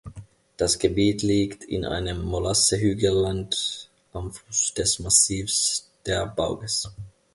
[0.57, 6.89] Das Gebiet liegt in einem Molassehügelland am Fuß des Massivs der Bauges.